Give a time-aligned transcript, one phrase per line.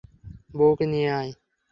[0.53, 1.31] বউকে নিয়ে আয়।